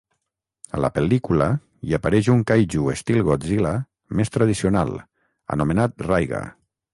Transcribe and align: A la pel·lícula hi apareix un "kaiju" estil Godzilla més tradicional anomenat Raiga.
A 0.75 0.79
la 0.85 0.89
pel·lícula 0.93 1.49
hi 1.89 1.93
apareix 1.97 2.29
un 2.35 2.41
"kaiju" 2.51 2.87
estil 2.95 3.21
Godzilla 3.27 3.75
més 4.21 4.33
tradicional 4.39 4.97
anomenat 5.59 6.05
Raiga. 6.11 6.43